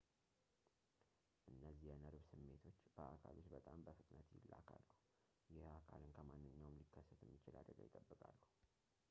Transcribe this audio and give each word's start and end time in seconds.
እነዚህ 1.51 1.85
የነርቭ 1.89 2.23
ስሜቶች 2.29 2.77
በአካል 2.97 3.35
ውስጥ 3.41 3.49
በጣም 3.57 3.85
በፍጥነት 3.89 4.31
ይላካሉ 4.39 4.83
ይህ 5.57 5.69
አካልን 5.77 6.11
ከማንኛውም 6.17 6.75
ሊከሰት 6.81 7.21
የሚችል 7.27 7.57
አደጋ 7.63 7.79
ይጠብቃሉ 7.89 8.37